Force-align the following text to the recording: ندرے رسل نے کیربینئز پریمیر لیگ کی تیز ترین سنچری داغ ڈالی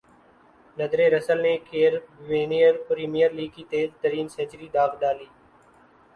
ندرے 0.77 1.05
رسل 1.09 1.37
نے 1.45 1.53
کیربینئز 1.67 2.75
پریمیر 2.87 3.29
لیگ 3.37 3.51
کی 3.55 3.63
تیز 3.71 3.89
ترین 4.01 4.27
سنچری 4.35 4.67
داغ 4.75 4.91
ڈالی 5.01 5.27